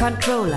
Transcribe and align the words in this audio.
Controller. 0.00 0.56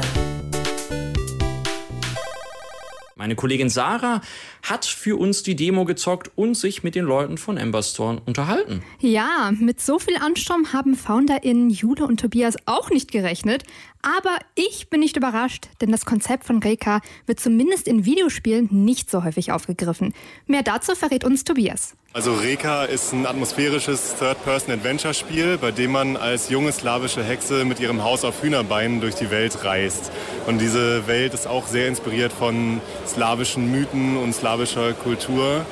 Meine 3.17 3.36
Kollegin 3.36 3.67
Sarah 3.67 4.21
hat 4.62 4.85
für 4.85 5.20
uns 5.20 5.43
die 5.43 5.57
Demo 5.57 5.84
gezockt 5.84 6.31
und 6.38 6.55
sich 6.55 6.84
mit 6.84 6.96
den 6.96 7.04
Leuten 7.04 7.38
von 7.38 7.57
Emberstorm 7.57 8.21
unterhalten. 8.25 8.84
Ja, 9.02 9.52
mit 9.59 9.82
so 9.82 10.00
viel 10.00 10.16
Ansturm 10.16 10.71
haben 10.71 10.95
FounderInnen 10.95 11.70
Jule 11.70 12.07
und 12.07 12.21
Tobias 12.21 12.55
auch 12.66 12.89
nicht 12.89 13.11
gerechnet. 13.11 13.64
Aber 14.02 14.38
ich 14.55 14.89
bin 14.89 15.02
nicht 15.02 15.18
überrascht, 15.18 15.68
denn 15.82 15.91
das 15.91 16.05
Konzept 16.05 16.46
von 16.46 16.60
Reka 16.60 17.02
wird 17.25 17.41
zumindest 17.41 17.89
in 17.89 18.05
Videospielen 18.05 18.70
nicht 18.71 19.12
so 19.12 19.25
häufig 19.25 19.52
aufgegriffen. 19.52 20.14
Mehr 20.48 20.64
dazu 20.64 20.96
verrät 20.96 21.25
uns 21.25 21.44
Tobias. 21.44 21.98
Also 22.16 22.36
Reka 22.36 22.84
ist 22.84 23.11
ein 23.11 23.25
atmosphärisches 23.25 24.13
Third-Person-Adventure-Spiel, 24.20 25.57
bei 25.57 25.71
dem 25.71 25.93
man 25.93 26.16
als 26.16 26.50
junge 26.50 26.71
slawische 26.71 27.23
Hexe 27.23 27.66
mit 27.66 27.80
ihrem 27.80 28.04
Haus 28.04 28.23
auf 28.23 28.43
Hühnerbeinen 28.43 29.02
durch 29.02 29.16
die 29.16 29.31
Welt 29.31 29.63
reist. 29.63 30.12
Und 30.45 30.62
diese 30.62 31.08
Welt 31.08 31.34
ist 31.34 31.48
auch 31.48 31.66
sehr 31.66 31.88
inspiriert 31.88 32.31
von 32.31 32.81
slawischen 33.08 33.72
Mythen 33.72 34.17
und 34.17 34.36
slawischer 34.36 34.94
Kultur. 34.94 35.66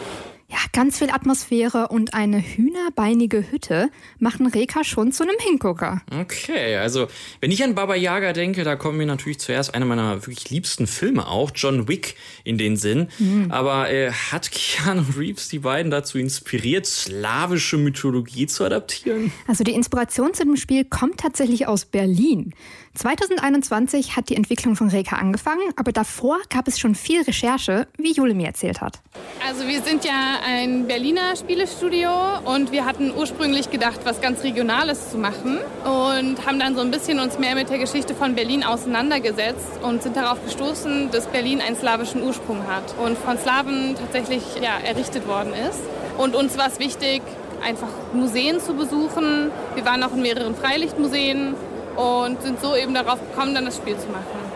Ganz 0.74 1.00
viel 1.00 1.10
Atmosphäre 1.10 1.90
und 1.90 2.14
eine 2.14 2.40
hühnerbeinige 2.40 3.52
Hütte 3.52 3.90
machen 4.20 4.48
Reka 4.48 4.86
schon 4.86 5.12
zu 5.12 5.24
einem 5.24 5.36
Hingucker. 5.40 6.02
Okay, 6.10 6.78
also 6.78 7.08
wenn 7.42 7.52
ich 7.52 7.62
an 7.64 7.76
Baba 7.76 7.96
Yaga 7.96 8.32
denke, 8.32 8.64
da 8.64 8.78
kommen 8.78 8.98
mir 8.98 9.06
natürlich 9.06 9.40
zuerst 9.40 9.76
einer 9.76 9.86
meiner 9.86 10.26
wirklich 10.26 10.50
liebsten 10.50 10.88
Filme 10.88 11.28
auch, 11.28 11.52
John 11.54 11.90
Wick, 11.90 12.16
in 12.46 12.58
den 12.58 12.78
Sinn. 12.78 13.10
Mhm. 13.20 13.52
Aber 13.52 13.92
äh, 13.92 14.12
hat 14.12 14.52
Keanu 14.52 15.04
Reeves 15.18 15.50
die 15.50 15.60
beiden 15.60 15.92
dazu 15.92 16.18
inspiriert, 16.18 16.86
slawische 16.86 17.78
Mythologie 17.78 18.48
zu 18.48 18.64
adaptieren? 18.64 19.34
Also 19.48 19.66
die 19.66 19.74
Inspiration 19.74 20.34
zu 20.34 20.46
dem 20.46 20.56
Spiel 20.56 20.86
kommt 20.86 21.20
tatsächlich 21.20 21.68
aus 21.68 21.84
Berlin. 21.84 22.54
2021 22.94 24.18
hat 24.18 24.30
die 24.30 24.36
Entwicklung 24.36 24.76
von 24.76 24.90
Reka 24.90 25.16
angefangen, 25.16 25.72
aber 25.78 25.92
davor 25.92 26.40
gab 26.50 26.68
es 26.68 26.78
schon 26.78 26.94
viel 26.94 27.22
Recherche, 27.22 27.88
wie 27.98 28.12
Jule 28.12 28.34
mir 28.34 28.48
erzählt 28.48 28.82
hat. 28.82 29.00
Also 29.48 29.68
wir 29.68 29.82
sind 29.82 30.04
ja 30.04 30.40
ein 30.46 30.88
Berliner 30.88 31.36
Spielestudio 31.38 32.10
und 32.44 32.72
wir 32.72 32.86
hatten 32.86 33.12
ursprünglich 33.16 33.72
gedacht, 33.72 34.02
was 34.04 34.20
ganz 34.22 34.44
Regionales 34.44 35.10
zu 35.10 35.18
machen 35.18 35.60
und 35.86 36.46
haben 36.46 36.60
dann 36.60 36.76
so 36.76 36.82
ein 36.82 36.92
bisschen 36.92 37.20
uns 37.20 37.40
mehr 37.40 37.56
mit 37.56 37.70
der 37.70 37.78
Geschichte 37.78 38.14
von 38.14 38.36
Berlin 38.36 38.64
auseinandergesetzt 38.64 39.80
und 39.82 40.04
sind 40.04 40.18
darauf 40.18 40.44
gestoßen, 40.44 41.12
dass 41.12 41.28
Berlin 41.28 41.62
einen 41.62 41.78
slawischen 41.78 42.22
Ursprung 42.22 42.68
hat 42.68 42.94
und 43.04 43.18
von 43.18 43.38
Slawen 43.38 43.96
tatsächlich 43.96 44.44
ja, 44.62 44.78
errichtet 44.86 45.28
worden 45.28 45.54
ist. 45.70 45.80
Und 46.18 46.36
uns 46.36 46.58
war 46.58 46.68
es 46.68 46.78
wichtig, 46.80 47.22
einfach 47.64 47.90
Museen 48.14 48.60
zu 48.60 48.74
besuchen. 48.74 49.50
Wir 49.76 49.86
waren 49.86 50.04
auch 50.04 50.14
in 50.14 50.22
mehreren 50.22 50.56
Freilichtmuseen 50.56 51.56
und 51.96 52.42
sind 52.42 52.60
so 52.60 52.76
eben 52.76 52.94
darauf 52.94 53.20
gekommen, 53.20 53.56
dann 53.56 53.66
das 53.66 53.78
Spiel 53.78 53.98
zu 53.98 54.08
machen. 54.08 54.52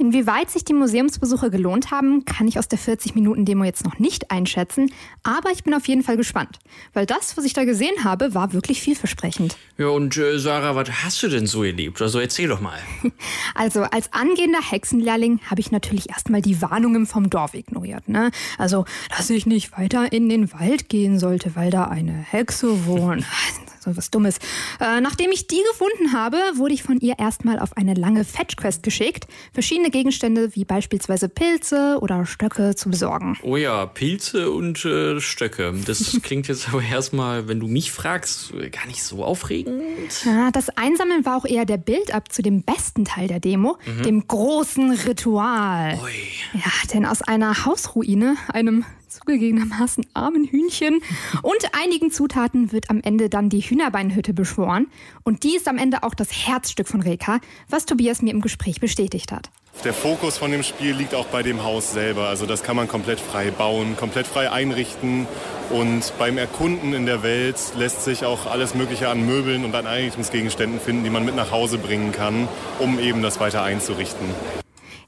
Inwieweit 0.00 0.50
sich 0.50 0.64
die 0.64 0.72
Museumsbesuche 0.72 1.50
gelohnt 1.50 1.90
haben, 1.90 2.24
kann 2.24 2.48
ich 2.48 2.58
aus 2.58 2.68
der 2.68 2.78
40-Minuten-Demo 2.78 3.64
jetzt 3.64 3.84
noch 3.84 3.98
nicht 3.98 4.30
einschätzen, 4.30 4.90
aber 5.22 5.50
ich 5.50 5.62
bin 5.62 5.74
auf 5.74 5.86
jeden 5.88 6.02
Fall 6.02 6.16
gespannt, 6.16 6.58
weil 6.94 7.04
das, 7.04 7.36
was 7.36 7.44
ich 7.44 7.52
da 7.52 7.64
gesehen 7.64 8.02
habe, 8.02 8.32
war 8.32 8.54
wirklich 8.54 8.80
vielversprechend. 8.80 9.58
Ja, 9.76 9.88
und 9.88 10.16
äh, 10.16 10.38
Sarah, 10.38 10.74
was 10.74 10.88
hast 11.04 11.22
du 11.22 11.28
denn 11.28 11.46
so 11.46 11.64
erlebt? 11.64 12.00
Also 12.00 12.18
erzähl 12.18 12.48
doch 12.48 12.62
mal. 12.62 12.78
Also, 13.54 13.82
als 13.82 14.12
angehender 14.12 14.60
Hexenlehrling 14.62 15.40
habe 15.50 15.60
ich 15.60 15.70
natürlich 15.70 16.08
erstmal 16.08 16.40
die 16.40 16.62
Warnungen 16.62 17.04
vom 17.04 17.28
Dorf 17.28 17.52
ignoriert. 17.52 18.08
Ne? 18.08 18.30
Also, 18.56 18.86
dass 19.14 19.28
ich 19.28 19.44
nicht 19.44 19.76
weiter 19.76 20.12
in 20.12 20.28
den 20.28 20.52
Wald 20.52 20.88
gehen 20.88 21.18
sollte, 21.18 21.56
weil 21.56 21.70
da 21.70 21.84
eine 21.84 22.12
Hexe 22.12 22.86
wohnt 22.86 23.24
so 23.80 23.96
was 23.96 24.10
Dummes. 24.10 24.38
Äh, 24.80 25.00
nachdem 25.00 25.30
ich 25.32 25.46
die 25.46 25.62
gefunden 25.70 26.12
habe, 26.12 26.36
wurde 26.54 26.74
ich 26.74 26.82
von 26.82 26.98
ihr 27.00 27.18
erstmal 27.18 27.58
auf 27.58 27.76
eine 27.76 27.94
lange 27.94 28.24
Fetch-Quest 28.24 28.82
geschickt, 28.82 29.26
verschiedene 29.52 29.90
Gegenstände 29.90 30.54
wie 30.54 30.64
beispielsweise 30.64 31.28
Pilze 31.28 31.98
oder 32.00 32.26
Stöcke 32.26 32.74
zu 32.74 32.90
besorgen. 32.90 33.38
Oh 33.42 33.56
ja, 33.56 33.86
Pilze 33.86 34.50
und 34.50 34.84
äh, 34.84 35.20
Stöcke. 35.20 35.74
Das 35.86 36.18
klingt 36.22 36.48
jetzt 36.48 36.68
aber 36.68 36.82
erstmal, 36.82 37.48
wenn 37.48 37.60
du 37.60 37.66
mich 37.66 37.92
fragst, 37.92 38.52
gar 38.70 38.86
nicht 38.86 39.02
so 39.02 39.24
aufregend. 39.24 39.82
Ja, 40.24 40.50
das 40.50 40.68
Einsammeln 40.70 41.24
war 41.24 41.36
auch 41.36 41.46
eher 41.46 41.64
der 41.64 41.78
Build-up 41.78 42.32
zu 42.32 42.42
dem 42.42 42.62
besten 42.62 43.04
Teil 43.04 43.28
der 43.28 43.40
Demo, 43.40 43.78
mhm. 43.86 44.02
dem 44.02 44.28
großen 44.28 44.92
Ritual. 44.92 45.98
Ui. 46.02 46.10
Ja, 46.54 46.70
denn 46.92 47.06
aus 47.06 47.22
einer 47.22 47.64
Hausruine, 47.64 48.36
einem 48.48 48.84
zugegebenermaßen 49.10 50.06
armen 50.14 50.44
Hühnchen 50.44 51.00
und 51.42 51.70
einigen 51.72 52.10
Zutaten 52.10 52.72
wird 52.72 52.90
am 52.90 53.00
Ende 53.02 53.28
dann 53.28 53.48
die 53.48 53.60
Hühnerbeinhütte 53.60 54.32
beschworen. 54.32 54.86
Und 55.24 55.42
die 55.42 55.56
ist 55.56 55.68
am 55.68 55.78
Ende 55.78 56.02
auch 56.02 56.14
das 56.14 56.30
Herzstück 56.46 56.88
von 56.88 57.02
Reka, 57.02 57.40
was 57.68 57.86
Tobias 57.86 58.22
mir 58.22 58.30
im 58.30 58.40
Gespräch 58.40 58.80
bestätigt 58.80 59.32
hat. 59.32 59.50
Der 59.84 59.94
Fokus 59.94 60.36
von 60.36 60.50
dem 60.50 60.62
Spiel 60.62 60.94
liegt 60.94 61.14
auch 61.14 61.26
bei 61.26 61.42
dem 61.42 61.62
Haus 61.62 61.92
selber. 61.92 62.28
Also 62.28 62.44
das 62.44 62.62
kann 62.62 62.76
man 62.76 62.86
komplett 62.86 63.18
frei 63.18 63.50
bauen, 63.50 63.96
komplett 63.96 64.26
frei 64.26 64.50
einrichten. 64.50 65.26
Und 65.70 66.12
beim 66.18 66.36
Erkunden 66.36 66.92
in 66.92 67.06
der 67.06 67.22
Welt 67.22 67.56
lässt 67.78 68.04
sich 68.04 68.24
auch 68.24 68.46
alles 68.46 68.74
Mögliche 68.74 69.08
an 69.08 69.24
Möbeln 69.24 69.64
und 69.64 69.74
an 69.74 69.86
Einrichtungsgegenständen 69.86 70.80
finden, 70.80 71.04
die 71.04 71.10
man 71.10 71.24
mit 71.24 71.34
nach 71.34 71.50
Hause 71.50 71.78
bringen 71.78 72.12
kann, 72.12 72.48
um 72.78 72.98
eben 72.98 73.22
das 73.22 73.40
weiter 73.40 73.62
einzurichten. 73.62 74.26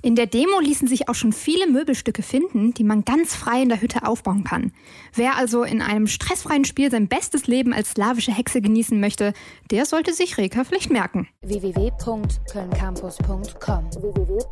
In 0.03 0.17
der 0.17 0.27
Demo 0.27 0.61
ließen 0.61 0.89
sich 0.89 1.09
auch 1.09 1.15
schon 1.15 1.33
viele 1.33 1.67
Möbelstücke 1.67 2.23
finden, 2.23 2.75
die 2.75 2.85
man 2.85 3.05
ganz 3.05 3.35
frei 3.35 3.63
in 3.63 3.69
der 3.69 3.81
Hütte 3.81 4.07
aufbauen 4.07 4.45
kann. 4.45 4.73
Wer 5.15 5.37
also 5.37 5.63
in 5.63 5.83
einem 5.83 6.07
stressfreien 6.07 6.65
Spiel 6.65 6.91
sein 6.91 7.09
bestes 7.09 7.47
Leben 7.47 7.73
als 7.73 7.91
slawische 7.91 8.33
Hexe 8.33 8.61
genießen 8.61 9.01
möchte, 9.01 9.33
der 9.71 9.87
sollte 9.87 10.13
sich 10.13 10.39
Reka 10.39 10.65
vielleicht 10.65 10.91
merken. 10.91 11.29
www.kölncampus.com 11.43 13.91
www 13.93 14.43